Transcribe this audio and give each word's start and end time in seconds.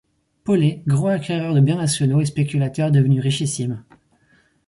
Paulée, 0.45 0.81
gros 0.87 1.09
acquéreur 1.09 1.53
de 1.53 1.59
biens 1.59 1.75
nationaux 1.77 2.21
et 2.21 2.25
spéculateur 2.25 2.89
devenu 2.89 3.19
richissime. 3.19 3.83